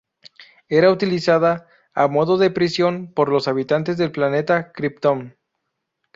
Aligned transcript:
Era 0.67 0.89
utilizada, 0.89 1.67
a 1.93 2.07
modo 2.07 2.39
de 2.39 2.49
prisión, 2.49 3.13
por 3.13 3.29
los 3.29 3.47
habitantes 3.47 3.97
del 3.97 4.11
planeta 4.11 4.71
Kryptón. 4.71 5.37